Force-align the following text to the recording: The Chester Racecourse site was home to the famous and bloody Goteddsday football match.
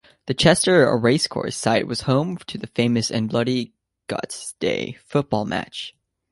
The 0.25 0.33
Chester 0.33 0.97
Racecourse 0.97 1.55
site 1.55 1.85
was 1.85 2.01
home 2.09 2.37
to 2.47 2.57
the 2.57 2.65
famous 2.65 3.11
and 3.11 3.29
bloody 3.29 3.75
Goteddsday 4.09 4.97
football 4.97 5.45
match. 5.45 5.95